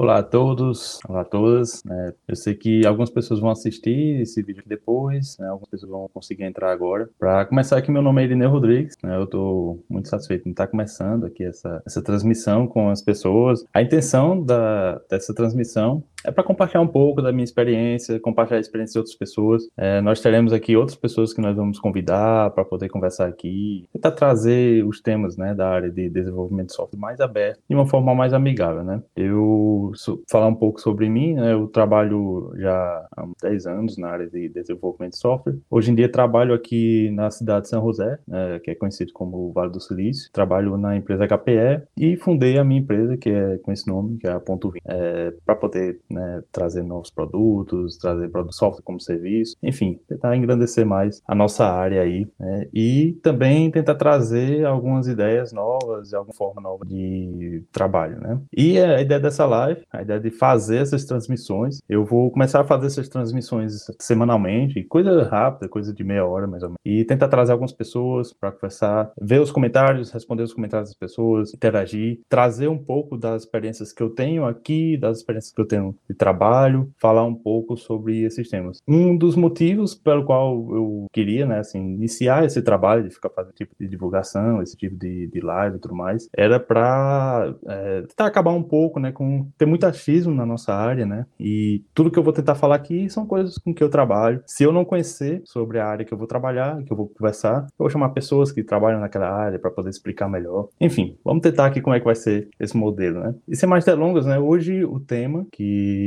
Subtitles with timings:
[0.00, 1.82] Olá a todos, olá a todas.
[1.84, 6.08] É, eu sei que algumas pessoas vão assistir esse vídeo depois, né, algumas pessoas vão
[6.14, 7.10] conseguir entrar agora.
[7.18, 10.68] Para começar aqui, meu nome é Irineu Rodrigues, né, eu estou muito satisfeito em estar
[10.68, 13.64] começando aqui essa, essa transmissão com as pessoas.
[13.74, 18.60] A intenção da, dessa transmissão é para compartilhar um pouco da minha experiência, compartilhar a
[18.60, 19.68] experiência de outras pessoas.
[19.76, 24.12] É, nós teremos aqui outras pessoas que nós vamos convidar para poder conversar aqui, tentar
[24.12, 28.14] trazer os temas né, da área de desenvolvimento de software mais aberto, de uma forma
[28.14, 28.82] mais amigável.
[28.82, 29.02] Né?
[29.16, 34.08] Eu so, falar um pouco sobre mim, né, eu trabalho já há 10 anos na
[34.08, 35.56] área de desenvolvimento de software.
[35.70, 39.52] Hoje em dia trabalho aqui na cidade de São José, né, que é conhecido como
[39.52, 40.30] Vale do Silício.
[40.32, 44.26] Trabalho na empresa HPE e fundei a minha empresa, que é com esse nome, que
[44.26, 46.17] é a Ponto 20, é, para poder né,
[46.52, 52.28] trazer novos produtos, trazer software como serviço, enfim, tentar engrandecer mais a nossa área aí,
[52.38, 58.40] né, e também tentar trazer algumas ideias novas, alguma forma nova de trabalho, né.
[58.56, 62.64] E a ideia dessa live, a ideia de fazer essas transmissões, eu vou começar a
[62.64, 67.28] fazer essas transmissões semanalmente, coisa rápida, coisa de meia hora mais ou menos, e tentar
[67.28, 72.68] trazer algumas pessoas para conversar, ver os comentários, responder os comentários das pessoas, interagir, trazer
[72.68, 76.90] um pouco das experiências que eu tenho aqui, das experiências que eu tenho de trabalho,
[76.96, 78.80] falar um pouco sobre esses temas.
[78.88, 83.52] Um dos motivos pelo qual eu queria, né, assim, iniciar esse trabalho de ficar fazendo
[83.52, 88.26] tipo de divulgação, esse tipo de, de live e tudo mais, era para é, tentar
[88.26, 92.18] acabar um pouco, né, com ter muito achismo na nossa área, né, e tudo que
[92.18, 94.42] eu vou tentar falar aqui são coisas com que eu trabalho.
[94.46, 97.64] Se eu não conhecer sobre a área que eu vou trabalhar, que eu vou conversar,
[97.64, 100.68] eu vou chamar pessoas que trabalham naquela área para poder explicar melhor.
[100.80, 103.34] Enfim, vamos tentar aqui como é que vai ser esse modelo, né.
[103.46, 105.97] E sem mais delongas, né, hoje o tema que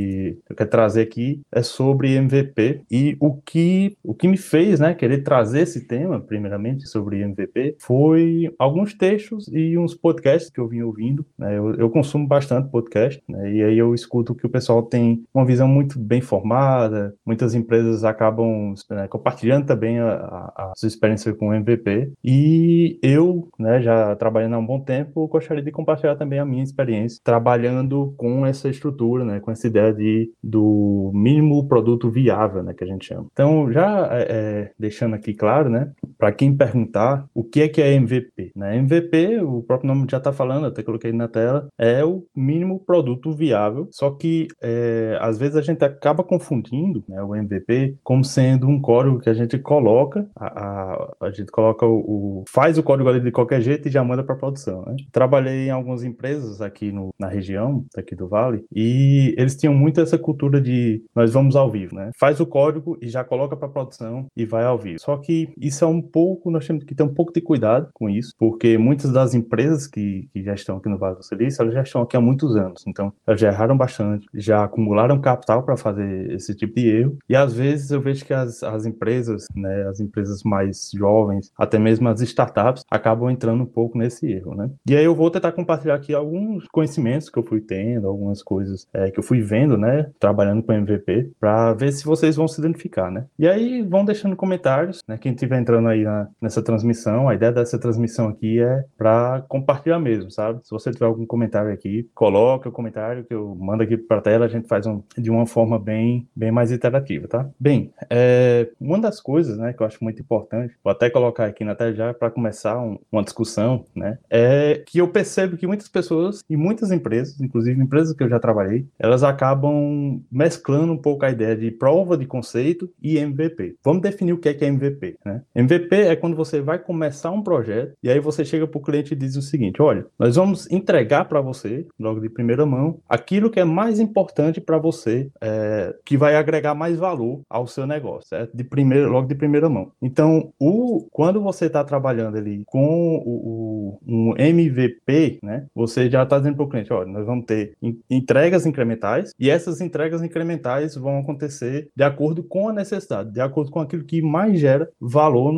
[0.49, 4.93] eu quero trazer aqui é sobre MVP e o que o que me fez, né,
[4.93, 10.67] querer trazer esse tema, primeiramente sobre MVP, foi alguns textos e uns podcasts que eu
[10.67, 11.25] vim ouvindo.
[11.37, 15.23] Né, eu, eu, consumo bastante podcast né, e aí eu escuto que o pessoal tem
[15.33, 17.13] uma visão muito bem formada.
[17.25, 23.47] Muitas empresas acabam né, compartilhando também a, a, a, sua experiência com MVP e eu,
[23.57, 28.13] né, já trabalhando há um bom tempo, gostaria de compartilhar também a minha experiência trabalhando
[28.17, 32.83] com essa estrutura, né, com essa ideia ideia de, do mínimo produto viável, né, que
[32.83, 33.27] a gente chama.
[33.31, 37.81] Então, já é, é deixando aqui claro, né, para quem perguntar o que é que
[37.81, 38.77] é MVP, né?
[38.77, 43.31] MVP, o próprio nome já está falando, até coloquei na tela, é o mínimo produto
[43.31, 43.87] viável.
[43.91, 48.79] Só que é, às vezes a gente acaba confundindo né, o MVP como sendo um
[48.79, 53.09] código que a gente coloca, a, a, a gente coloca o, o, faz o código
[53.09, 54.83] ali de qualquer jeito e já manda para produção.
[54.85, 54.95] Né?
[55.11, 60.01] Trabalhei em algumas empresas aqui no, na região, aqui do Vale, e eles tinham muito
[60.01, 62.11] essa cultura de nós vamos ao vivo, né?
[62.19, 64.99] Faz o código e já coloca para produção e vai ao vivo.
[64.99, 68.09] Só que isso é um pouco, nós temos que ter um pouco de cuidado com
[68.09, 71.73] isso, porque muitas das empresas que, que já estão aqui no Vale do Silício, elas
[71.73, 72.83] já estão aqui há muitos anos.
[72.87, 77.17] Então, elas já erraram bastante, já acumularam capital para fazer esse tipo de erro.
[77.29, 81.77] E às vezes eu vejo que as, as empresas, né, as empresas mais jovens, até
[81.77, 84.69] mesmo as startups, acabam entrando um pouco nesse erro, né?
[84.87, 88.87] E aí eu vou tentar compartilhar aqui alguns conhecimentos que eu fui tendo, algumas coisas
[88.93, 92.59] é, que eu fui vendo né, trabalhando com MVP, para ver se vocês vão se
[92.59, 93.25] identificar, né?
[93.37, 95.17] E aí vão deixando comentários, né?
[95.17, 99.99] Quem estiver entrando aí na, nessa transmissão, a ideia dessa transmissão aqui é para compartilhar
[99.99, 100.61] mesmo, sabe?
[100.63, 104.21] Se você tiver algum comentário aqui, coloque o comentário que eu mando aqui para a
[104.21, 107.49] tela, a gente faz um, de uma forma bem, bem mais interativa, tá?
[107.59, 111.63] Bem, é, uma das coisas, né, que eu acho muito importante, vou até colocar aqui
[111.63, 115.87] na tela já para começar um, uma discussão, né, é que eu percebo que muitas
[115.87, 120.97] pessoas e muitas empresas, inclusive empresas que eu já trabalhei, elas acabam acabam mesclando um
[120.97, 123.75] pouco a ideia de prova de conceito e MVP.
[123.83, 125.15] Vamos definir o que é, que é MVP.
[125.25, 125.41] Né?
[125.55, 129.13] MVP é quando você vai começar um projeto e aí você chega para o cliente
[129.13, 133.49] e diz o seguinte: olha, nós vamos entregar para você, logo de primeira mão, aquilo
[133.49, 138.29] que é mais importante para você, é, que vai agregar mais valor ao seu negócio,
[138.29, 138.55] certo?
[138.55, 139.91] De primeira, logo de primeira mão.
[140.01, 146.23] Então, o, quando você está trabalhando ali com o, o, um MVP, né, você já
[146.23, 147.73] está dizendo para o cliente: olha, nós vamos ter
[148.09, 153.71] entregas incrementais e essas entregas incrementais vão acontecer de acordo com a necessidade, de acordo
[153.71, 155.53] com aquilo que mais gera valor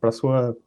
[0.00, 0.10] para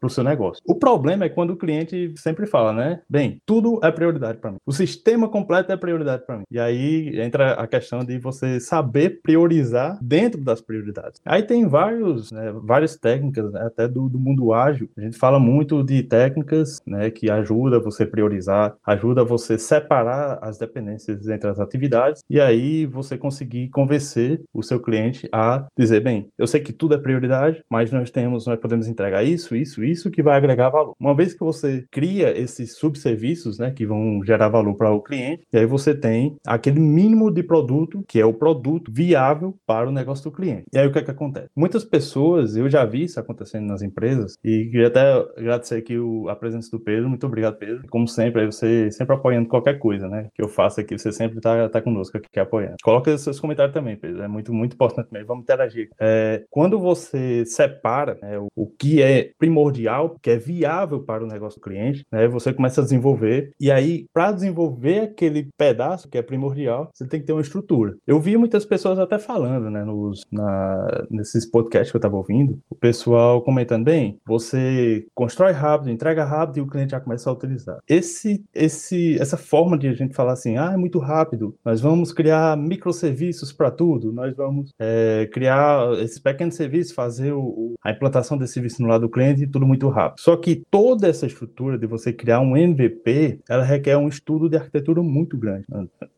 [0.02, 0.62] o seu negócio.
[0.66, 3.02] O problema é quando o cliente sempre fala, né?
[3.10, 4.58] Bem, tudo é prioridade para mim.
[4.66, 6.44] O sistema completo é prioridade para mim.
[6.52, 11.22] E aí entra a questão de você saber priorizar dentro das prioridades.
[11.26, 14.90] Aí tem vários, né, várias técnicas, né, até do, do mundo ágil.
[14.98, 20.58] A gente fala muito de técnicas né, que ajuda você priorizar, ajuda você separar as
[20.58, 26.02] dependências entre as atividades prioridades, e aí você conseguir convencer o seu cliente a dizer,
[26.02, 29.84] bem, eu sei que tudo é prioridade, mas nós temos, nós podemos entregar isso, isso,
[29.84, 30.96] isso que vai agregar valor.
[31.00, 35.44] Uma vez que você cria esses subserviços, né, que vão gerar valor para o cliente,
[35.52, 39.92] e aí você tem aquele mínimo de produto, que é o produto viável para o
[39.92, 40.66] negócio do cliente.
[40.74, 41.50] E aí o que é que acontece?
[41.56, 45.96] Muitas pessoas, eu já vi isso acontecendo nas empresas, e queria até agradecer aqui
[46.28, 47.84] a presença do Pedro, muito obrigado, Pedro.
[47.90, 51.40] Como sempre, aí você sempre apoiando qualquer coisa, né, que eu faço aqui, você sempre
[51.40, 52.76] tá, tá conosco aqui apoiando.
[52.84, 55.90] Coloca seus comentários também, Pedro, é muito, muito importante mesmo, vamos interagir.
[56.00, 61.28] É, quando você separa né, o, o, que é primordial, que é viável para o
[61.28, 66.18] negócio do cliente, né, você começa a desenvolver, e aí, para desenvolver aquele pedaço que
[66.18, 67.96] é primordial, você tem que ter uma estrutura.
[68.06, 72.60] Eu vi muitas pessoas até falando, né, nos, na, nesses podcasts que eu estava ouvindo,
[72.70, 77.34] o pessoal comentando, bem, você constrói rápido, entrega rápido e o cliente já começa a
[77.34, 77.80] utilizar.
[77.88, 81.89] Esse, esse, essa forma de a gente falar assim, ah, é muito rápido, nós vamos
[82.14, 88.38] criar microserviços para tudo, nós vamos é, criar esse pequeno serviço, fazer o, a implantação
[88.38, 90.20] desse serviço no lado do cliente, tudo muito rápido.
[90.20, 94.58] Só que toda essa estrutura de você criar um MVP, ela requer um estudo de
[94.58, 95.66] arquitetura muito grande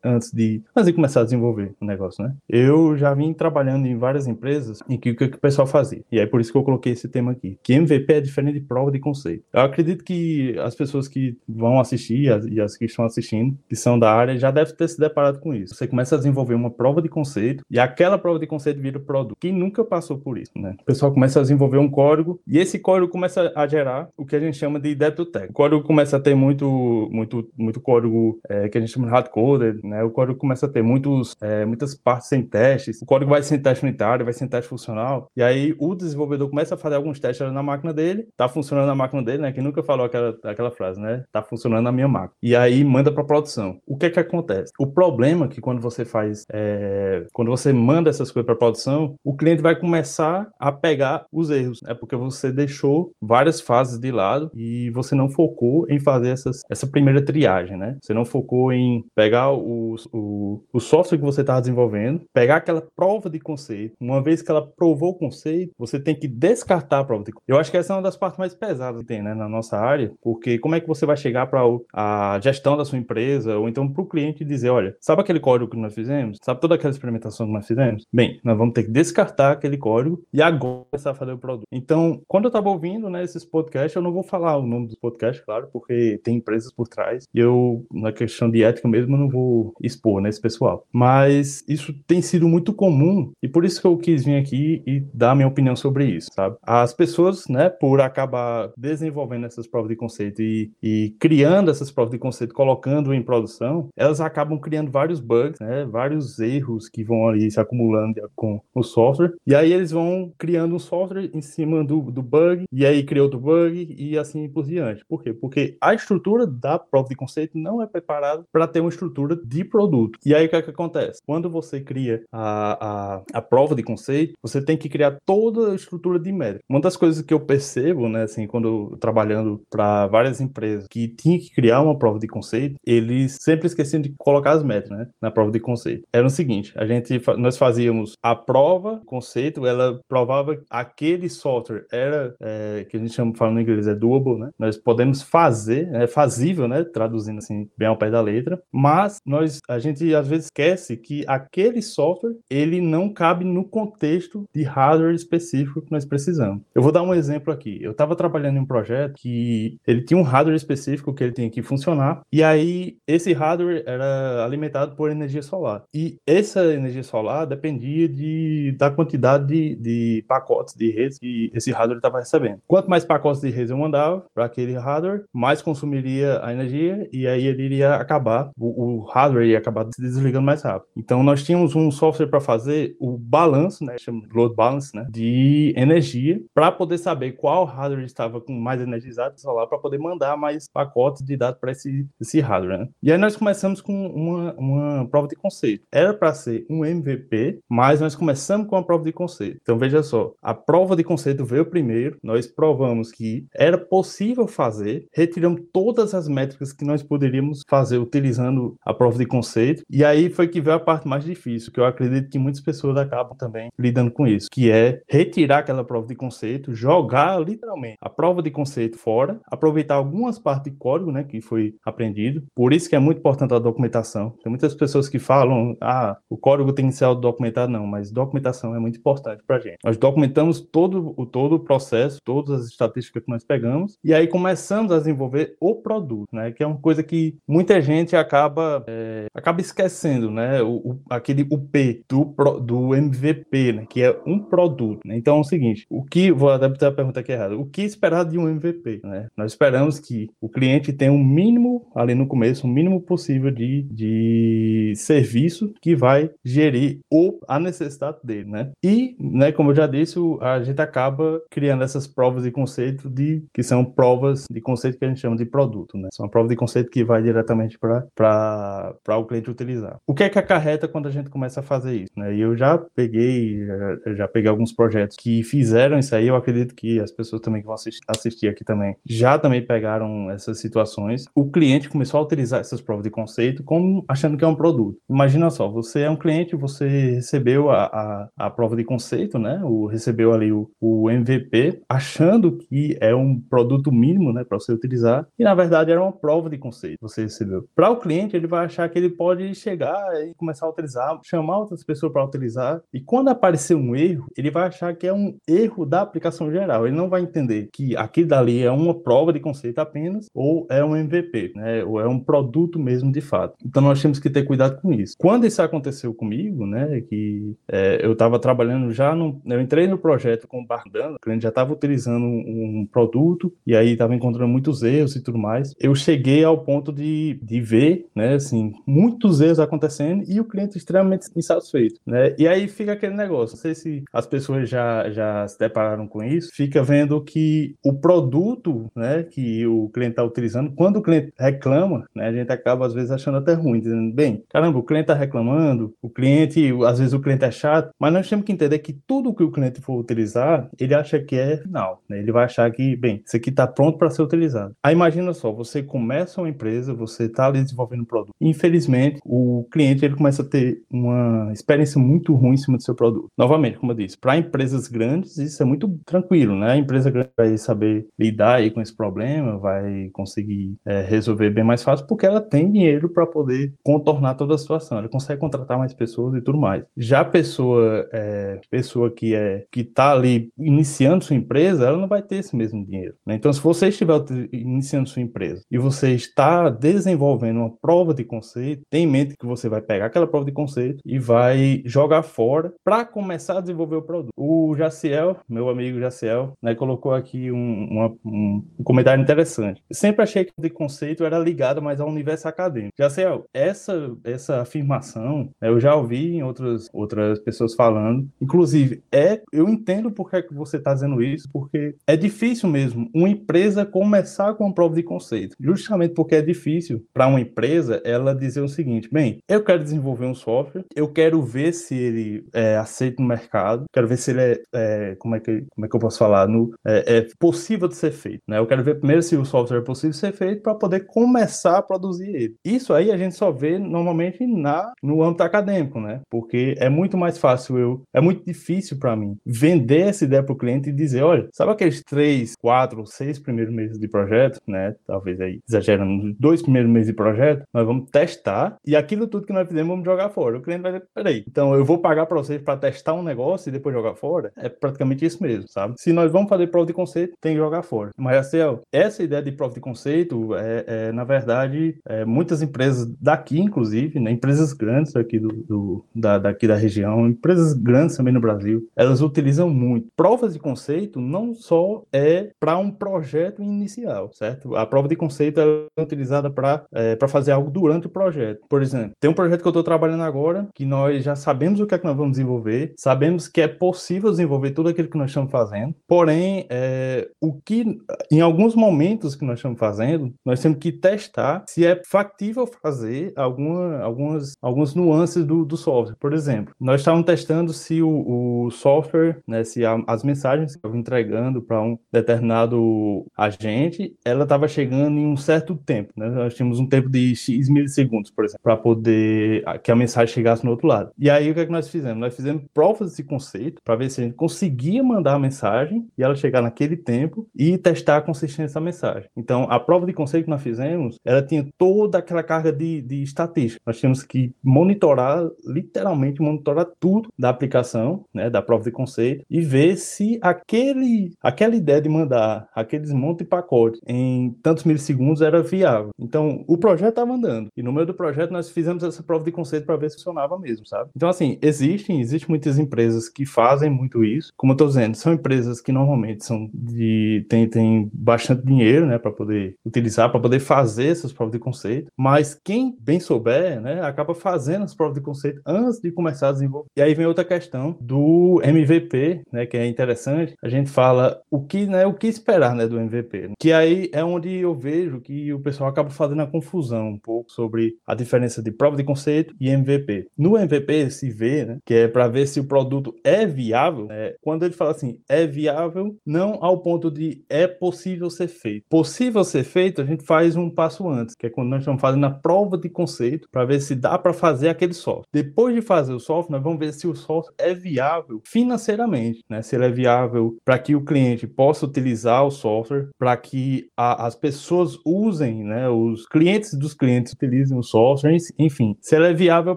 [0.02, 2.34] antes de, antes de começar a desenvolver o negócio, né?
[2.48, 6.02] Eu já vim trabalhando em várias empresas em que o que, que o pessoal fazia.
[6.10, 7.58] E é por isso que eu coloquei esse tema aqui.
[7.62, 9.44] Que MVP é diferente de prova de conceito.
[9.52, 13.98] Eu acredito que as pessoas que vão assistir e as que estão assistindo, que são
[13.98, 15.61] da área, já devem ter se deparado com isso.
[15.66, 19.36] Você começa a desenvolver uma prova de conceito e aquela prova de conceito vira produto.
[19.40, 20.74] Quem nunca passou por isso, né?
[20.80, 24.36] O pessoal começa a desenvolver um código e esse código começa a gerar o que
[24.36, 25.52] a gente chama de débito técnico.
[25.52, 29.12] O código começa a ter muito, muito, muito código é, que a gente chama de
[29.12, 30.02] hardcoded, né?
[30.02, 33.00] O código começa a ter muitos, é, muitas partes sem testes.
[33.02, 35.28] O código vai sem teste unitário, vai sem teste funcional.
[35.36, 38.94] E aí o desenvolvedor começa a fazer alguns testes na máquina dele, tá funcionando na
[38.94, 39.52] máquina dele, né?
[39.52, 41.24] Quem nunca falou aquela, aquela frase, né?
[41.32, 42.34] Tá funcionando na minha máquina.
[42.42, 43.78] E aí manda para produção.
[43.86, 44.72] O que é que acontece?
[44.78, 49.36] O problema que quando você faz, é, quando você manda essas coisas para produção, o
[49.36, 51.94] cliente vai começar a pegar os erros, é né?
[51.94, 56.86] porque você deixou várias fases de lado e você não focou em fazer essas, essa
[56.86, 57.96] primeira triagem, né?
[58.02, 62.82] Você não focou em pegar o, o, o software que você estava desenvolvendo, pegar aquela
[62.96, 63.94] prova de conceito.
[64.00, 67.48] Uma vez que ela provou o conceito, você tem que descartar a prova de conceito.
[67.48, 69.78] Eu acho que essa é uma das partes mais pesadas que tem, né, na nossa
[69.78, 71.62] área, porque como é que você vai chegar para
[71.92, 75.70] a gestão da sua empresa ou então para o cliente dizer, olha, sabe aquele código
[75.70, 76.38] que nós fizemos?
[76.42, 78.06] Sabe toda aquela experimentação que nós fizemos?
[78.12, 81.66] Bem, nós vamos ter que descartar aquele código e agora começar a fazer o produto.
[81.70, 84.96] Então, quando eu estava ouvindo, né, esses podcasts, eu não vou falar o nome dos
[84.96, 89.20] podcasts, claro, porque tem empresas por trás e eu, na questão de ética mesmo, eu
[89.20, 90.86] não vou expor, né, esse pessoal.
[90.92, 95.00] Mas isso tem sido muito comum e por isso que eu quis vir aqui e
[95.12, 96.56] dar minha opinião sobre isso, sabe?
[96.62, 102.12] As pessoas, né, por acabar desenvolvendo essas provas de conceito e, e criando essas provas
[102.12, 107.28] de conceito, colocando em produção, elas acabam criando vários bugs, né, vários erros que vão
[107.28, 111.84] ali se acumulando com o software, e aí eles vão criando um software em cima
[111.84, 115.04] do, do bug, e aí cria outro bug, e assim por diante.
[115.06, 115.32] Por quê?
[115.32, 119.64] Porque a estrutura da prova de conceito não é preparada para ter uma estrutura de
[119.64, 120.18] produto.
[120.24, 121.20] E aí o que, é que acontece?
[121.26, 125.74] Quando você cria a, a, a prova de conceito, você tem que criar toda a
[125.74, 126.64] estrutura de métrica.
[126.68, 131.38] Uma das coisas que eu percebo, né, assim, quando trabalhando para várias empresas que tinha
[131.38, 135.30] que criar uma prova de conceito, eles sempre esqueciam de colocar as métricas, né, na
[135.30, 136.06] prova de conceito.
[136.12, 142.34] Era o seguinte, a gente nós fazíamos a prova, conceito, ela provava aquele software era
[142.40, 144.50] é, que a gente chama falando em inglês é doable, né?
[144.58, 149.60] Nós podemos fazer, é fazível, né, traduzindo assim bem ao pé da letra, mas nós
[149.68, 155.14] a gente às vezes esquece que aquele software ele não cabe no contexto de hardware
[155.14, 156.62] específico que nós precisamos.
[156.74, 157.78] Eu vou dar um exemplo aqui.
[157.80, 161.50] Eu estava trabalhando em um projeto que ele tinha um hardware específico que ele tinha
[161.50, 165.84] que funcionar, e aí esse hardware era alimentado por energia solar.
[165.94, 171.70] E essa energia solar dependia de, da quantidade de, de pacotes de redes que esse
[171.70, 172.60] hardware estava recebendo.
[172.66, 177.26] Quanto mais pacotes de redes eu mandava para aquele hardware, mais consumiria a energia e
[177.26, 180.88] aí ele iria acabar, o, o hardware ia acabar se desligando mais rápido.
[180.96, 185.72] Então nós tínhamos um software para fazer o balanço, né, chama load balance, né, de
[185.76, 190.68] energia para poder saber qual hardware estava com mais energizado solar para poder mandar mais
[190.68, 192.78] pacotes de dados para esse, esse hardware.
[192.78, 192.88] Né?
[193.02, 195.84] E aí nós começamos com uma, uma prova de conceito.
[195.92, 199.58] Era para ser um MVP, mas nós começamos com a prova de conceito.
[199.62, 205.06] Então veja só, a prova de conceito veio primeiro, nós provamos que era possível fazer,
[205.12, 210.30] retiramos todas as métricas que nós poderíamos fazer utilizando a prova de conceito, e aí
[210.30, 213.70] foi que veio a parte mais difícil, que eu acredito que muitas pessoas acabam também
[213.78, 218.50] lidando com isso, que é retirar aquela prova de conceito, jogar literalmente a prova de
[218.50, 222.42] conceito fora, aproveitar algumas partes de código, né, que foi aprendido.
[222.54, 224.30] Por isso que é muito importante a documentação.
[224.42, 228.74] Tem muitas pessoas que falam, ah, o código tem que ser documentado, não, mas documentação
[228.74, 229.78] é muito importante para a gente.
[229.84, 234.26] Nós documentamos todo o, todo o processo, todas as estatísticas que nós pegamos, e aí
[234.26, 236.52] começamos a desenvolver o produto, né?
[236.52, 240.62] Que é uma coisa que muita gente acaba, é, acaba esquecendo, né?
[240.62, 242.24] O, o, aquele o P do,
[242.60, 243.86] do MVP, né?
[243.88, 245.00] Que é um produto.
[245.04, 245.16] Né?
[245.16, 248.24] Então é o seguinte, o que, vou adaptar a pergunta aqui errada, o que esperar
[248.24, 249.28] de um MVP, né?
[249.36, 253.82] Nós esperamos que o cliente tenha um mínimo, ali no começo, um mínimo possível de,
[253.90, 258.70] de serviço que vai gerir o, a necessidade dele, né?
[258.82, 263.44] E, né, como eu já disse, a gente acaba criando essas provas de conceito de
[263.52, 266.08] que são provas de conceito que a gente chama de produto, né?
[266.12, 269.98] São provas de conceito que vai diretamente para o cliente utilizar.
[270.06, 272.34] O que é que acarreta quando a gente começa a fazer isso, né?
[272.34, 276.74] E eu já peguei, já, já peguei alguns projetos que fizeram isso aí, eu acredito
[276.74, 281.24] que as pessoas também que vão assistir, assistir aqui também já também pegaram essas situações.
[281.34, 284.96] O cliente começou a utilizar essas provas de conceito como achando que é um produto.
[285.10, 289.60] Imagina só, você é um cliente, você recebeu a, a, a prova de conceito, né?
[289.64, 294.72] O, recebeu ali o, o MVP, achando que é um produto mínimo, né, para você
[294.72, 297.66] utilizar, e na verdade era uma prova de conceito que você recebeu.
[297.74, 301.58] Para o cliente, ele vai achar que ele pode chegar e começar a utilizar, chamar
[301.58, 305.36] outras pessoas para utilizar, e quando aparecer um erro, ele vai achar que é um
[305.48, 306.86] erro da aplicação geral.
[306.86, 310.84] Ele não vai entender que aquilo dali é uma prova de conceito apenas ou é
[310.84, 313.56] um MVP, né, ou é um produto mesmo de fato.
[313.64, 315.16] Então nós temos que ter cuidado com isso.
[315.18, 319.98] Quando isso aconteceu comigo, né, que é, eu estava trabalhando já no, eu entrei no
[319.98, 324.14] projeto com o Bardano, o cliente já estava utilizando um, um, produto e aí estava
[324.14, 325.74] encontrando muitos erros e tudo mais.
[325.78, 330.76] Eu cheguei ao ponto de, de ver, né, assim, muitos erros acontecendo e o cliente
[330.76, 332.34] extremamente insatisfeito, né?
[332.38, 336.22] E aí fica aquele negócio, não sei se as pessoas já, já se depararam com
[336.22, 341.32] isso, fica vendo que o produto, né, que o cliente está utilizando, quando o cliente
[341.38, 345.04] reclama, né, a gente acaba às vezes achando até ruim, dizendo, bem, caramba, o cliente
[345.04, 348.78] está reclamando, o cliente, às vezes o cliente é chato, mas nós temos que entender
[348.78, 352.18] que tudo que o cliente for utilizar, ele acha que é final, né?
[352.18, 354.74] Ele vai achar que, bem, isso aqui está pronto para ser utilizado.
[354.82, 358.34] Aí imagina só, você começa uma empresa, você está ali desenvolvendo um produto.
[358.40, 362.94] Infelizmente, o cliente ele começa a ter uma experiência muito ruim em cima do seu
[362.94, 363.28] produto.
[363.36, 366.72] Novamente, como eu disse, para empresas grandes isso é muito tranquilo, né?
[366.72, 371.64] A empresa grande vai saber lidar aí com esse problema, vai conseguir é, resolver bem
[371.64, 374.98] mais fácil porque ela tem dinheiro para poder contornar toda a situação.
[374.98, 376.84] Ela consegue contratar mais pessoas e tudo mais.
[376.96, 382.08] Já a pessoa, é, pessoa que é que está ali iniciando sua empresa, ela não
[382.08, 383.14] vai ter esse mesmo dinheiro.
[383.26, 383.34] Né?
[383.34, 384.12] Então, se você estiver
[384.52, 389.46] iniciando sua empresa e você está desenvolvendo uma prova de conceito, tenha em mente que
[389.46, 393.96] você vai pegar aquela prova de conceito e vai jogar fora para começar a desenvolver
[393.96, 394.30] o produto.
[394.36, 399.82] O Jaciel, meu amigo Jaciel, né, colocou aqui um, uma, um, comentário interessante.
[399.90, 402.94] Sempre achei que o de conceito era ligado mais ao universo acadêmico.
[402.98, 408.28] Jaciel, essa, essa afirmação né, eu já ouvi em outras, outras pessoas falando.
[408.40, 412.68] Inclusive, é, eu entendo por que, é que você está dizendo isso, porque é difícil
[412.68, 415.56] mesmo uma empresa começar com uma prova de conceito.
[415.58, 420.26] Justamente porque é difícil para uma empresa ela dizer o seguinte: bem, eu quero desenvolver
[420.26, 424.40] um software, eu quero ver se ele é aceito no mercado, quero ver se ele
[424.40, 427.88] é, é como, é que, como é que eu posso falar, no, é, é possível
[427.88, 428.42] de ser feito.
[428.48, 428.58] Né?
[428.58, 431.78] Eu quero ver primeiro se o software é possível de ser feito para poder começar
[431.78, 432.56] a produzir ele.
[432.64, 434.11] Isso aí a gente só vê normalmente
[434.46, 436.20] na, no âmbito acadêmico, né?
[436.30, 440.52] Porque é muito mais fácil eu, é muito difícil para mim vender essa ideia para
[440.52, 444.94] o cliente e dizer, olha, sabe aqueles três, quatro, seis primeiros meses de projeto, né?
[445.06, 449.52] Talvez aí exagerando, dois primeiros meses de projeto, nós vamos testar e aquilo tudo que
[449.52, 450.58] nós fizemos vamos jogar fora.
[450.58, 453.68] O cliente vai dizer, peraí, então eu vou pagar para vocês para testar um negócio
[453.68, 454.52] e depois jogar fora?
[454.56, 455.94] É praticamente isso mesmo, sabe?
[455.98, 458.10] Se nós vamos fazer prova de conceito, tem que jogar fora.
[458.16, 458.58] Mas, assim,
[458.90, 464.01] essa ideia de prova de conceito é, é na verdade, é, muitas empresas daqui, inclusive,
[464.14, 468.88] né, empresas grandes aqui do, do da, daqui da região, empresas grandes também no Brasil,
[468.96, 470.08] elas utilizam muito.
[470.16, 474.76] Provas de conceito não só é para um projeto inicial, certo?
[474.76, 478.60] A prova de conceito é utilizada para é, fazer algo durante o projeto.
[478.68, 481.86] Por exemplo, tem um projeto que eu estou trabalhando agora que nós já sabemos o
[481.86, 485.30] que é que nós vamos desenvolver, sabemos que é possível desenvolver tudo aquilo que nós
[485.30, 487.98] estamos fazendo, porém, é, o que
[488.30, 493.32] em alguns momentos que nós estamos fazendo, nós temos que testar se é factível fazer
[493.36, 496.16] alguma, algumas, algumas nuances do, do software.
[496.18, 500.86] Por exemplo, nós estávamos testando se o, o software, né, se a, as mensagens que
[500.86, 506.12] eu entregando para um determinado agente, ela estava chegando em um certo tempo.
[506.16, 506.28] Né?
[506.28, 510.64] Nós tínhamos um tempo de X milissegundos, por exemplo, para poder que a mensagem chegasse
[510.64, 511.10] no outro lado.
[511.18, 512.18] E aí o que, é que nós fizemos?
[512.18, 516.22] Nós fizemos provas desse conceito para ver se a gente conseguia mandar a mensagem e
[516.22, 519.28] ela chegar naquele tempo e testar a consistência da mensagem.
[519.36, 523.22] Então, a prova de conceito que nós fizemos, ela tinha toda aquela carga de, de
[523.22, 523.71] estatística.
[523.86, 529.60] Nós tínhamos que monitorar, literalmente monitorar tudo da aplicação, né, da prova de conceito, e
[529.60, 535.62] ver se aquele, aquela ideia de mandar aqueles monte de pacote em tantos milissegundos era
[535.62, 536.10] viável.
[536.18, 539.52] Então, o projeto estava andando, e no meio do projeto nós fizemos essa prova de
[539.52, 541.10] conceito para ver se funcionava mesmo, sabe?
[541.14, 544.52] Então, assim, existem, existem muitas empresas que fazem muito isso.
[544.56, 549.18] Como eu estou dizendo, são empresas que normalmente são de tem, tem bastante dinheiro, né,
[549.18, 554.02] para poder utilizar, para poder fazer essas provas de conceito, mas quem bem souber, né,
[554.02, 556.88] acaba fazendo as provas de conceito antes de começar a desenvolver.
[556.96, 560.54] E aí vem outra questão do MVP, né, que é interessante.
[560.62, 563.50] A gente fala o que, né, o que esperar, né, do MVP.
[563.58, 567.50] Que aí é onde eu vejo que o pessoal acaba fazendo a confusão um pouco
[567.50, 570.26] sobre a diferença de prova de conceito e MVP.
[570.36, 574.06] No MVP se vê, né, que é para ver se o produto é viável.
[574.06, 578.84] Né, quando ele fala assim, é viável, não ao ponto de é possível ser feito.
[578.88, 582.26] Possível ser feito, a gente faz um passo antes, que é quando nós estamos fazendo
[582.26, 585.26] a prova de conceito para ver se dá para fazer aquele software.
[585.32, 589.62] Depois de fazer o software, nós vamos ver se o software é viável financeiramente, né?
[589.62, 594.26] Se ele é viável para que o cliente possa utilizar o software, para que a,
[594.26, 595.88] as pessoas usem, né?
[595.88, 599.76] Os clientes dos clientes utilizem o software, enfim, se ela é viável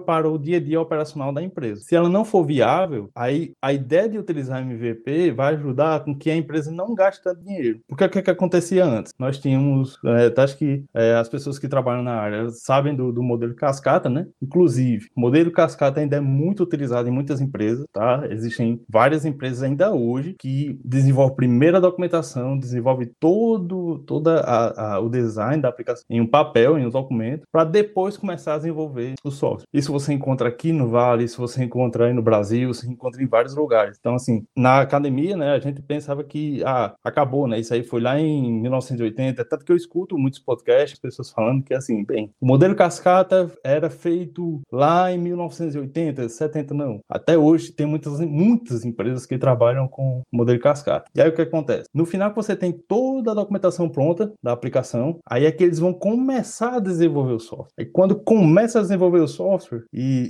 [0.00, 1.82] para o dia a dia operacional da empresa.
[1.82, 6.30] Se ela não for viável, aí a ideia de utilizar MVP vai ajudar com que
[6.30, 7.80] a empresa não gaste tanto dinheiro.
[7.88, 9.12] Porque o que, que acontecia antes?
[9.18, 13.22] Nós tínhamos, é, acho que é, as pessoas que trabalham na área sabem do, do
[13.22, 14.26] modelo cascata, né?
[14.40, 18.24] Inclusive, o modelo cascata ainda é muito utilizado em muitas empresas, tá?
[18.30, 25.00] Existem várias empresas ainda hoje que desenvolvem primeiro a documentação, desenvolve todo toda a, a,
[25.00, 29.14] o design da aplicação em um papel, em um documento, para depois começar a desenvolver
[29.24, 29.66] o software.
[29.72, 33.26] Isso você encontra aqui no Vale, isso você encontra aí no Brasil, você encontra em
[33.26, 33.96] vários lugares.
[33.98, 37.58] Então, assim, na academia, né, a gente pensava que ah, acabou, né?
[37.58, 41.74] Isso aí foi lá em 1980, tanto que eu escuto muitos podcasts, pessoas falando que
[41.74, 47.00] assim, bem, o modelo cascata era feito lá em 1980, 70 não.
[47.08, 51.10] Até hoje tem muitas muitas empresas que trabalham com modelo cascata.
[51.14, 51.88] E aí o que acontece?
[51.94, 55.78] No final que você tem toda a documentação pronta da aplicação, aí é que eles
[55.78, 57.72] vão começar a desenvolver o software.
[57.78, 60.28] E quando começa a desenvolver o software e,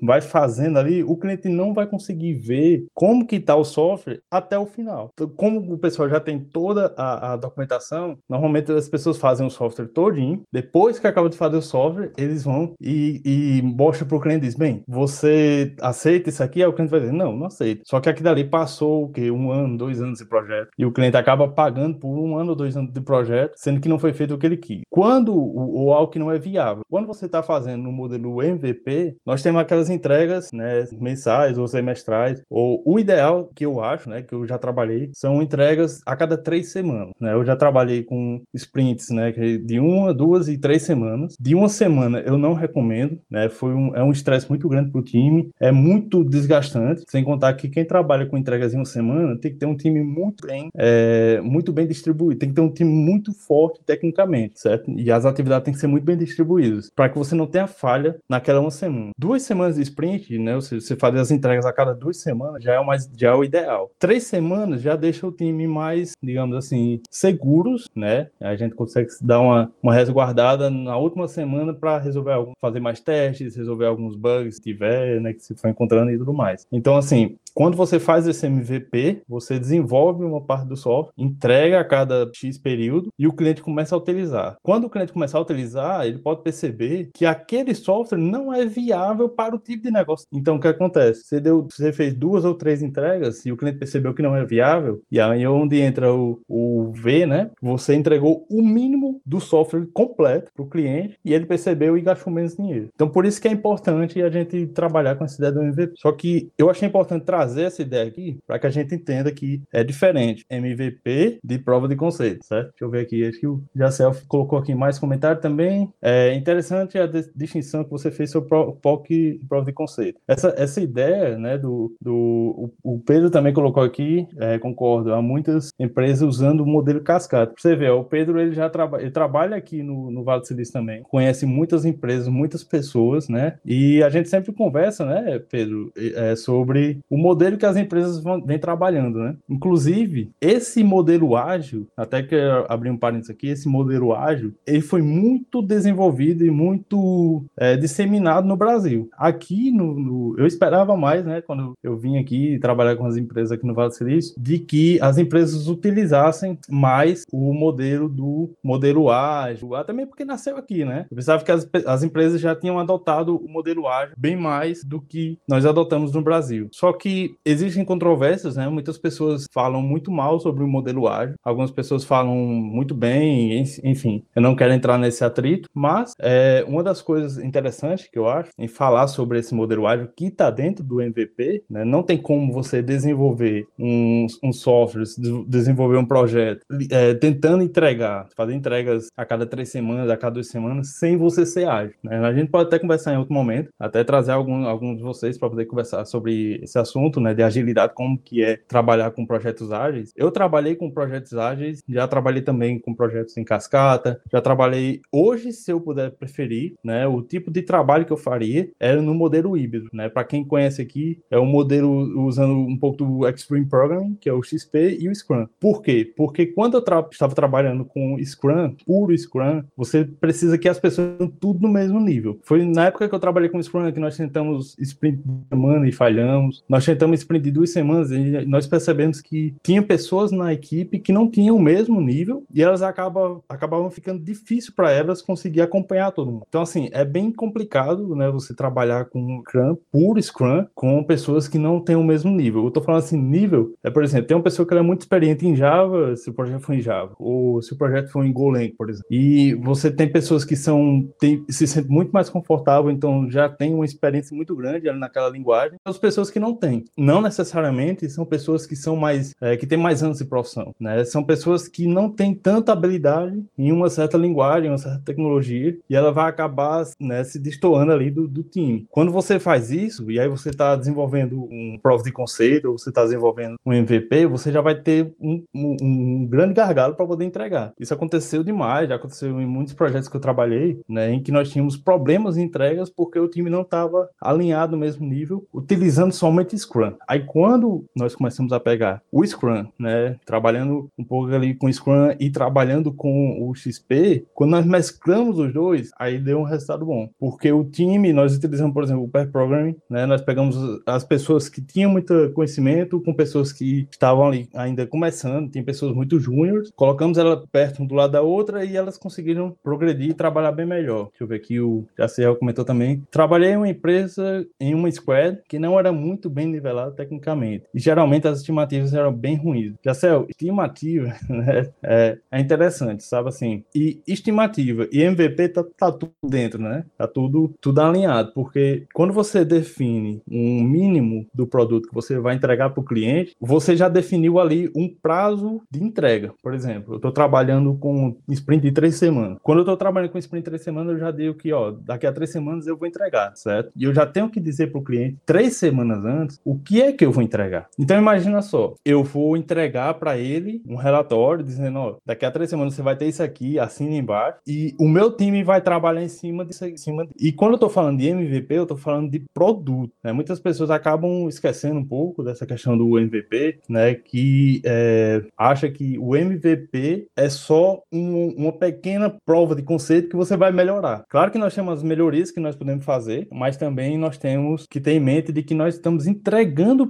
[0.00, 4.20] e vai fazendo ali, o cliente não vai conseguir ver como que está o software
[4.30, 5.10] até o final.
[5.12, 9.50] Então, como o pessoal já tem toda a, a documentação, normalmente as pessoas fazem o
[9.50, 14.16] software todinho, depois que acaba de fazer o software, eles vão e, e mostram para
[14.16, 16.62] o cliente, diz, bem, você aceita isso aqui?
[16.62, 17.82] Aí o cliente vai dizer, não, não aceito.
[17.84, 19.30] Só que aqui dali passou o quê?
[19.30, 20.70] Um ano, dois anos de projeto.
[20.78, 23.88] E o cliente acaba pagando por um ano ou dois anos de projeto, sendo que
[23.88, 24.82] não foi feito o que ele quis.
[24.90, 29.16] Quando o, o algo que não é viável, quando você está fazendo no modelo MVP,
[29.24, 34.22] nós temos aquelas entregas né, mensais ou semestrais, ou o ideal que eu acho, né,
[34.22, 37.12] que eu já trabalhei, são entregas a cada três semanas.
[37.20, 37.32] Né?
[37.32, 41.36] Eu já trabalhei com sprints né, de uma, duas e três semanas.
[41.40, 43.48] De uma semana eu não recomendo, né?
[43.48, 47.54] Foi um, é um estresse muito grande para o time, é muito desgastante, sem contar
[47.54, 50.68] que quem trabalha com entregas em uma semana tem que ter um time muito bem,
[50.76, 54.90] é, muito bem distribuído, tem que ter um time muito forte tecnicamente, certo?
[54.90, 58.16] E as atividades têm que ser muito bem distribuídas, para que você não tenha falha
[58.28, 59.10] naquela uma semana.
[59.18, 60.54] Duas semanas de sprint, né?
[60.56, 63.34] Você, você fazer as entregas a cada duas semanas já é o mais já é
[63.34, 63.90] o ideal.
[63.98, 68.28] Três semanas já deixa o time mais, digamos assim, seguros, né?
[68.40, 73.56] A gente consegue dar uma, uma resguardada na última semana para resolver fazer mais testes,
[73.56, 75.32] resolver alguns bugs se tiver, né?
[75.32, 76.66] Que se for encontrando e tudo mais.
[76.72, 81.84] Então, assim, quando você faz esse MVP, você desenvolve uma parte do software, entrega a
[81.84, 84.56] cada X período e o cliente começa a utilizar.
[84.60, 89.28] Quando o cliente começar a utilizar, ele pode perceber que aquele software não é viável
[89.28, 90.26] para o tipo de negócio.
[90.32, 91.22] Então, o que acontece?
[91.22, 94.44] Você, deu, você fez duas ou três entregas e o cliente percebeu que não é
[94.44, 97.50] viável, e aí é onde entra o, o V, né?
[97.62, 102.32] Você entregou o mínimo do software completo para o cliente e ele percebeu e gastou
[102.32, 102.88] menos dinheiro.
[102.92, 105.94] Então, por isso que é importante a gente trabalhar com essa ideia do MVP.
[105.98, 109.30] Só que eu achei importante trazer trazer essa ideia aqui para que a gente entenda
[109.30, 112.70] que é diferente MVP de prova de conceito, certo?
[112.70, 115.92] Deixa eu ver aqui, acho que o Jacel colocou aqui mais comentário também.
[116.00, 118.48] É interessante a distinção que você fez sobre
[118.80, 120.18] POC e prova de conceito.
[120.26, 125.70] Essa, essa ideia, né, do, do o, Pedro também colocou aqui, é, concordo, há muitas
[125.78, 127.52] empresas usando o modelo cascata.
[127.58, 130.72] Você ver, o Pedro ele já traba, ele trabalha aqui no, no Vale do Silício
[130.72, 133.58] também, conhece muitas empresas, muitas pessoas, né?
[133.64, 138.22] E a gente sempre conversa, né, Pedro, é, sobre o modelo modelo que as empresas
[138.22, 139.36] vão, vêm trabalhando, né?
[139.48, 144.80] Inclusive, esse modelo ágil, até que eu abri um parênteses aqui, esse modelo ágil, ele
[144.80, 149.08] foi muito desenvolvido e muito é, disseminado no Brasil.
[149.18, 153.50] Aqui, no, no, eu esperava mais, né, quando eu vim aqui trabalhar com as empresas
[153.50, 159.10] aqui no Vale do Silício, de que as empresas utilizassem mais o modelo do modelo
[159.10, 161.06] ágil, até mesmo porque nasceu aqui, né?
[161.10, 165.00] Eu pensava que as, as empresas já tinham adotado o modelo ágil bem mais do
[165.00, 166.68] que nós adotamos no Brasil.
[166.70, 168.68] Só que existem controvérsias, né?
[168.68, 174.22] Muitas pessoas falam muito mal sobre o modelo ágil, algumas pessoas falam muito bem, enfim.
[174.34, 178.50] Eu não quero entrar nesse atrito, mas é, uma das coisas interessantes que eu acho
[178.58, 181.84] em falar sobre esse modelo ágil que está dentro do MVP, né?
[181.84, 185.04] Não tem como você desenvolver um, um software,
[185.46, 186.60] desenvolver um projeto,
[186.90, 191.46] é, tentando entregar, fazer entregas a cada três semanas, a cada duas semanas, sem você
[191.46, 191.94] ser ágil.
[192.02, 192.18] Né?
[192.18, 195.48] A gente pode até conversar em outro momento, até trazer algum, alguns de vocês para
[195.48, 200.12] poder conversar sobre esse assunto, né, de agilidade, como que é trabalhar com projetos ágeis.
[200.16, 205.52] Eu trabalhei com projetos ágeis, já trabalhei também com projetos em cascata, já trabalhei hoje,
[205.52, 209.56] se eu puder preferir, né, o tipo de trabalho que eu faria era no modelo
[209.56, 210.08] híbrido, né?
[210.08, 214.32] Para quem conhece aqui, é um modelo usando um pouco do Extreme Programming, que é
[214.32, 215.46] o XP e o Scrum.
[215.60, 216.12] Por quê?
[216.16, 221.16] Porque quando eu tra estava trabalhando com Scrum, puro Scrum, você precisa que as pessoas
[221.16, 222.38] tenham tudo no mesmo nível.
[222.42, 226.64] Foi na época que eu trabalhei com Scrum que nós tentamos sprint semana e falhamos.
[226.68, 231.28] Nós tentamos de duas semanas e nós percebemos que tinha pessoas na equipe que não
[231.28, 236.30] tinham o mesmo nível e elas acabam, acabavam ficando difícil para elas conseguir acompanhar todo
[236.30, 236.46] mundo.
[236.48, 241.58] Então, assim, é bem complicado, né, você trabalhar com Scrum, puro Scrum, com pessoas que
[241.58, 242.64] não têm o mesmo nível.
[242.64, 245.46] Eu tô falando assim, nível, é, por exemplo, tem uma pessoa que é muito experiente
[245.46, 248.72] em Java, se o projeto for em Java, ou se o projeto for em Golang,
[248.76, 249.06] por exemplo.
[249.10, 253.74] E você tem pessoas que são, tem, se sentem muito mais confortável, então já tem
[253.74, 255.78] uma experiência muito grande naquela linguagem.
[255.84, 259.78] As pessoas que não têm, não necessariamente são pessoas que são mais, é, que têm
[259.78, 261.04] mais anos de profissão, né?
[261.04, 265.96] São pessoas que não têm tanta habilidade em uma certa linguagem, uma certa tecnologia, e
[265.96, 268.86] ela vai acabar né, se destoando ali do, do time.
[268.90, 272.88] Quando você faz isso, e aí você está desenvolvendo um prova de conceito, ou você
[272.88, 277.24] está desenvolvendo um MVP, você já vai ter um, um, um grande gargalo para poder
[277.24, 277.72] entregar.
[277.78, 281.50] Isso aconteceu demais, já aconteceu em muitos projetos que eu trabalhei, né, em que nós
[281.50, 286.56] tínhamos problemas em entregas porque o time não estava alinhado no mesmo nível, utilizando somente
[286.56, 286.73] Scrum.
[287.06, 292.14] Aí quando nós começamos a pegar o Scrum, né, trabalhando um pouco ali com Scrum
[292.18, 297.08] e trabalhando com o XP, quando nós mesclamos os dois, aí deu um resultado bom,
[297.18, 300.56] porque o time, nós utilizamos, por exemplo, o pair programming, né, nós pegamos
[300.86, 305.94] as pessoas que tinham muito conhecimento com pessoas que estavam ali ainda começando, tem pessoas
[305.94, 310.14] muito júniores, colocamos ela perto um do lado da outra e elas conseguiram progredir e
[310.14, 311.08] trabalhar bem melhor.
[311.10, 313.02] Deixa eu ver aqui, o Jaciel comentou também.
[313.10, 317.64] Trabalhei em uma empresa, em uma squad, que não era muito bem nivelada tecnicamente.
[317.74, 319.74] E geralmente as estimativas eram bem ruins.
[319.84, 323.62] Jaciel, estimativa né, é, é, interessante, sabe assim?
[323.74, 326.84] E estimativa e MVP tá, tá tudo dentro, né?
[326.96, 332.34] Tá tudo, tudo alinhado, porque quando você define um mínimo do produto que você vai
[332.34, 336.32] entregar para o cliente, você já definiu ali um prazo de entrega.
[336.42, 339.38] Por exemplo, eu estou trabalhando com sprint de três semanas.
[339.42, 342.06] Quando eu estou trabalhando com sprint de três semanas, eu já digo que, ó, daqui
[342.06, 343.70] a três semanas eu vou entregar, certo?
[343.76, 346.92] E eu já tenho que dizer para o cliente três semanas antes o que é
[346.92, 347.68] que eu vou entregar.
[347.78, 352.50] Então imagina só, eu vou entregar para ele um relatório dizendo, ó, daqui a três
[352.50, 356.08] semanas você vai ter isso aqui, assina embaixo, e o meu time vai trabalhar em
[356.08, 357.06] cima disso, em cima.
[357.18, 359.92] E quando eu estou falando de MVP, eu estou falando de produto.
[360.02, 360.12] Né?
[360.12, 363.94] Muitas pessoas acabam esquecendo um pouco dessa questão do MVP, né?
[363.94, 370.16] Que é, acha que o MVP é só um, uma pequena prova de conceito que
[370.16, 371.04] você vai melhorar.
[371.08, 374.80] Claro que nós temos as melhorias que nós podemos fazer, mas também nós temos que
[374.80, 376.43] ter em mente de que nós estamos entregando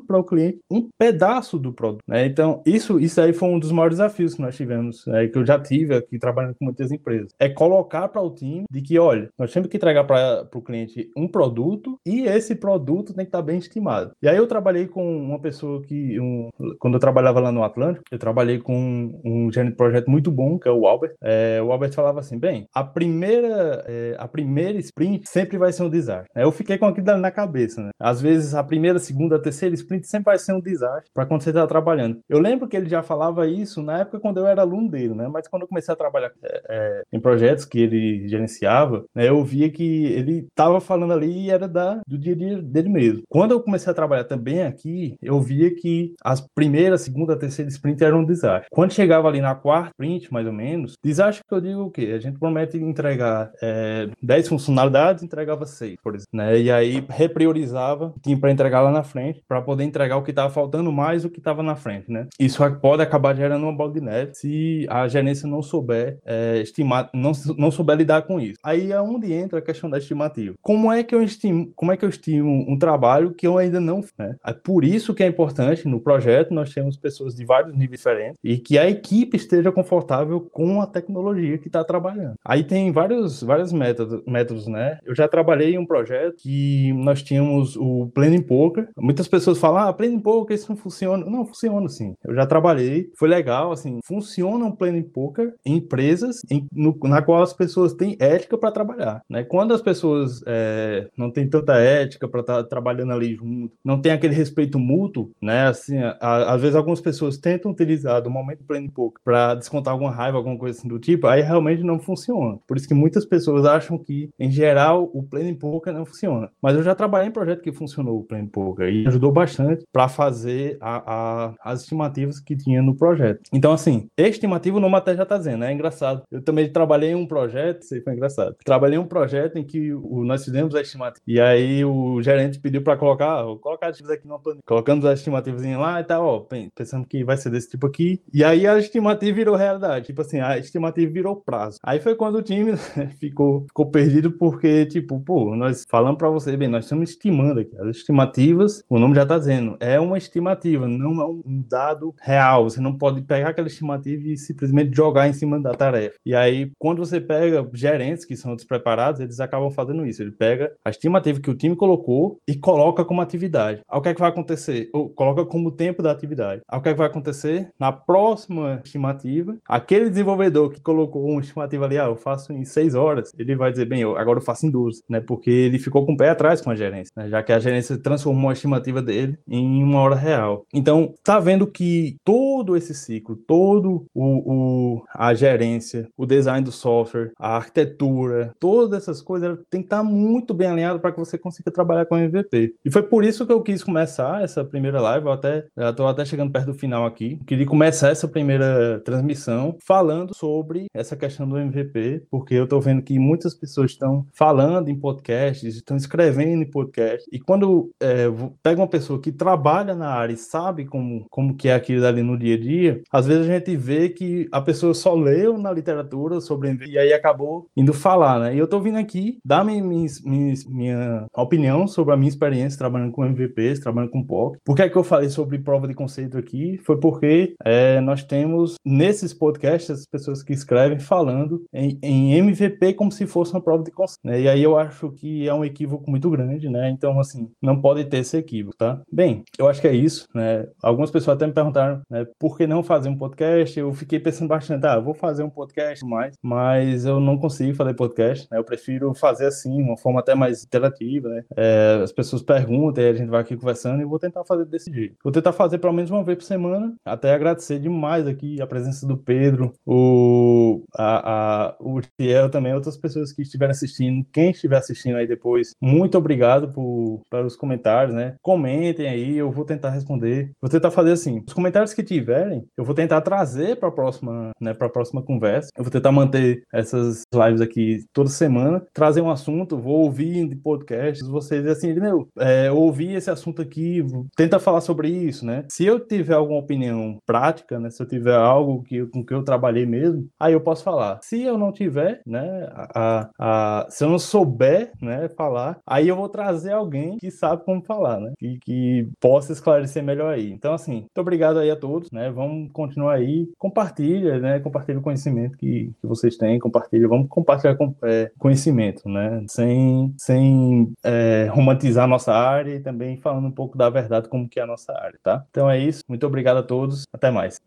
[0.06, 2.02] para o cliente um pedaço do produto.
[2.06, 2.26] Né?
[2.26, 5.26] Então, isso, isso aí foi um dos maiores desafios que nós tivemos, né?
[5.28, 7.32] que eu já tive aqui trabalhando com muitas empresas.
[7.38, 11.10] É colocar para o time de que, olha, nós temos que entregar para o cliente
[11.16, 14.12] um produto e esse produto tem que estar bem estimado.
[14.22, 18.04] E aí eu trabalhei com uma pessoa que, um, quando eu trabalhava lá no Atlântico,
[18.10, 21.14] eu trabalhei com um, um gerente de projeto muito bom, que é o Albert.
[21.22, 25.82] É, o Albert falava assim, bem, a primeira, é, a primeira sprint sempre vai ser
[25.82, 26.30] um desastre.
[26.34, 27.90] Eu fiquei com aquilo na cabeça, né?
[28.00, 31.50] Às vezes a primeira, segunda, terceira sprint sempre vai ser um desastre para quando você
[31.50, 32.20] está trabalhando.
[32.28, 35.28] Eu lembro que ele já falava isso na época quando eu era aluno dele, né?
[35.28, 39.44] Mas quando eu comecei a trabalhar é, é em projetos que ele gerenciava, né, eu
[39.44, 43.22] via que ele estava falando ali e era da, do dia a dia dele mesmo.
[43.28, 48.02] Quando eu comecei a trabalhar também aqui, eu via que as primeiras, segunda, terceira sprint
[48.02, 48.68] eram um desastre.
[48.70, 52.12] Quando chegava ali na quarta sprint, mais ou menos, desastre que eu digo o quê?
[52.14, 56.58] A gente promete entregar é, 10 funcionalidades, entregava 6, por exemplo, né?
[56.58, 60.50] E aí repriorizava, tinha para entregar lá na frente para poder entregar o que estava
[60.50, 62.26] faltando mais o que estava na frente, né?
[62.38, 67.10] Isso pode acabar gerando uma bola de neve se a gerência não souber é, estimar,
[67.12, 68.58] não, não souber lidar com isso.
[68.62, 70.54] Aí é onde entra a questão da estimativa.
[70.62, 73.80] Como é que eu estimo, como é que eu estimo um trabalho que eu ainda
[73.80, 74.36] não, né?
[74.44, 78.38] É por isso que é importante no projeto nós temos pessoas de vários níveis diferentes
[78.42, 82.34] e que a equipe esteja confortável com a tecnologia que está trabalhando.
[82.44, 84.98] Aí tem vários vários métodos, métodos, né?
[85.04, 88.88] Eu já trabalhei em um projeto que nós tínhamos o Planning Poker.
[88.96, 91.24] Muitas pessoas falam: "Ah, Planning Poker isso não funciona".
[91.24, 92.14] Não, funciona sim.
[92.24, 97.22] Eu já trabalhei, foi legal, assim, funciona um Planning Poker em empresas em, no, na
[97.22, 99.44] qual as pessoas têm ética para trabalhar, né?
[99.44, 104.00] Quando as pessoas é, não têm tanta ética para estar tá trabalhando ali junto, não
[104.00, 105.66] tem aquele respeito mútuo, né?
[105.66, 109.54] Assim, a, a, às vezes algumas pessoas tentam utilizar do momento do Planning Poker para
[109.54, 112.58] descontar alguma raiva, alguma coisa assim do tipo, aí realmente não funciona.
[112.66, 116.50] Por isso que muitas pessoas acham que, em geral, o Planning Poker não funciona.
[116.60, 120.08] Mas eu já trabalhei em projeto que funcionou o Planning Poker e ajudou bastante para
[120.08, 123.40] fazer a, a, as estimativas que tinha no projeto.
[123.52, 125.70] Então, assim, estimativa o nome até já tá dizendo, né?
[125.70, 126.22] é engraçado.
[126.30, 128.56] Eu também trabalhei em um projeto, isso aí foi engraçado.
[128.64, 131.22] Trabalhei em um projeto em que o, nós fizemos a estimativa.
[131.26, 134.60] E aí o gerente pediu para colocar, vou colocar ativos aqui no plano.
[134.66, 138.20] Colocamos as estimativas lá e tal, ó, pensando que vai ser desse tipo aqui.
[138.32, 140.06] E aí a estimativa virou realidade.
[140.06, 141.78] Tipo assim, a estimativa virou prazo.
[141.82, 142.76] Aí foi quando o time
[143.18, 147.76] ficou, ficou perdido porque, tipo, pô, nós falamos para você, bem, nós estamos estimando aqui.
[147.78, 152.62] As estimativas, o nome já tá dizendo, é uma estimativa, não é um dado real.
[152.62, 156.14] Você não pode pegar aquela estimativa e simplesmente jogar em cima da tarefa.
[156.24, 160.22] E aí, quando você pega gerentes que são despreparados, eles acabam fazendo isso.
[160.22, 163.80] Ele pega a estimativa que o time colocou e coloca como atividade.
[163.88, 164.90] Aí o que é que vai acontecer?
[164.92, 166.62] Ou coloca como tempo da atividade.
[166.68, 167.70] Aí o que é que vai acontecer?
[167.76, 172.94] Na próxima estimativa, aquele desenvolvedor que colocou uma estimativa ali, ah, eu faço em seis
[172.94, 175.18] horas, ele vai dizer, bem, eu, agora eu faço em 12, né?
[175.20, 177.28] Porque ele ficou com o pé atrás com a gerência, né?
[177.28, 180.64] Já que a gerência transformou a estimativa dele em uma hora real.
[180.72, 186.72] Então, tá vendo que todo esse ciclo, todo o, o a gerência, o design do
[186.72, 191.36] software, a arquitetura, todas essas coisas tem que estar muito bem alinhado para que você
[191.38, 192.74] consiga trabalhar com MVP.
[192.84, 196.24] E foi por isso que eu quis começar essa primeira live, eu até estou até
[196.24, 197.38] chegando perto do final aqui.
[197.46, 203.02] Queria começar essa primeira transmissão falando sobre essa questão do MVP, porque eu estou vendo
[203.02, 208.26] que muitas pessoas estão falando em podcasts, estão escrevendo em podcast, e quando é,
[208.74, 212.22] pega uma pessoa que trabalha na área e sabe como, como que é aquilo ali
[212.22, 215.72] no dia a dia, às vezes a gente vê que a pessoa só leu na
[215.72, 218.54] literatura sobre e aí acabou indo falar, né?
[218.54, 223.12] E eu tô vindo aqui dar minha, minha, minha opinião sobre a minha experiência trabalhando
[223.12, 224.58] com MVPs, trabalhando com POC.
[224.64, 226.80] Por que é que eu falei sobre prova de conceito aqui?
[226.84, 232.94] Foi porque é, nós temos nesses podcasts as pessoas que escrevem falando em, em, MVP
[232.94, 234.20] como se fosse uma prova de conceito.
[234.24, 234.40] Né?
[234.40, 236.88] E aí eu acho que é um equívoco muito grande, né?
[236.88, 239.00] Então, assim, não pode ter esse equívoco, tá?
[239.10, 240.66] Bem, eu acho que é isso, né?
[240.82, 243.78] Algumas pessoas até me perguntaram né, por que não fazer um podcast.
[243.78, 247.94] Eu fiquei pensando bastante, ah, vou fazer um podcast mais, mas eu não consigo fazer
[247.94, 248.58] podcast, né?
[248.58, 251.44] Eu prefiro fazer assim, uma forma até mais interativa, né?
[251.56, 255.16] É, as pessoas perguntam a gente vai aqui conversando e vou tentar fazer desse jeito.
[255.22, 259.06] Vou tentar fazer pelo menos uma vez por semana, até agradecer demais aqui a presença
[259.06, 264.76] do Pedro, o, a, a, o Tiel também, outras pessoas que estiveram assistindo, quem estiver
[264.76, 268.36] assistindo aí depois, muito obrigado por, pelos comentários, né?
[268.54, 270.52] Comentem aí, eu vou tentar responder.
[270.60, 274.52] Vou tentar fazer assim, os comentários que tiverem, eu vou tentar trazer para a próxima,
[274.60, 275.70] né, para a próxima conversa.
[275.76, 280.54] Eu vou tentar manter essas lives aqui toda semana, trazer um assunto, vou ouvir de
[280.54, 285.64] podcasts, vocês assim, meu, é, ouvir esse assunto aqui, tenta falar sobre isso, né?
[285.68, 287.90] Se eu tiver alguma opinião prática, né?
[287.90, 291.18] Se eu tiver algo que, com que eu trabalhei mesmo, aí eu posso falar.
[291.24, 292.68] Se eu não tiver, né?
[292.94, 295.28] A, a, se eu não souber, né?
[295.30, 298.32] Falar, aí eu vou trazer alguém que sabe como falar, né?
[298.44, 300.52] Que, que possa esclarecer melhor aí.
[300.52, 302.30] Então, assim, muito obrigado aí a todos, né?
[302.30, 304.60] Vamos continuar aí, compartilha, né?
[304.60, 309.42] Compartilha o conhecimento que, que vocês têm, compartilha, vamos compartilhar com, é, conhecimento, né?
[309.48, 314.48] Sem, sem é, romantizar a nossa área e também falando um pouco da verdade como
[314.48, 315.44] que é a nossa área, tá?
[315.50, 317.56] Então é isso, muito obrigado a todos, até mais.